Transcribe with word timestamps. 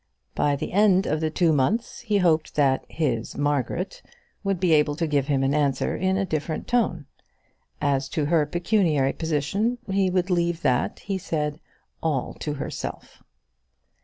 By 0.33 0.55
the 0.55 0.73
end 0.73 1.05
of 1.05 1.19
the 1.21 1.29
two 1.29 1.53
months 1.53 1.99
he 1.99 2.17
hoped 2.17 2.55
that 2.55 2.85
"his 2.89 3.37
Margaret" 3.37 4.01
would 4.43 4.59
be 4.59 4.73
able 4.73 4.95
to 4.95 5.05
give 5.05 5.27
him 5.27 5.43
an 5.43 5.53
answer 5.53 5.95
in 5.95 6.17
a 6.17 6.25
different 6.25 6.67
tone. 6.67 7.05
As 7.79 8.09
to 8.09 8.25
her 8.25 8.47
pecuniary 8.47 9.13
position, 9.13 9.77
he 9.91 10.09
would 10.09 10.31
leave 10.31 10.63
that, 10.63 11.01
he 11.01 11.19
said, 11.19 11.59
"all 12.01 12.33
to 12.39 12.53
herself." 12.55 13.21